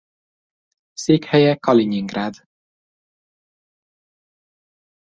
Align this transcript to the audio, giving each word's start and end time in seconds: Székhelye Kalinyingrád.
Székhelye 0.93 1.55
Kalinyingrád. 1.57 2.35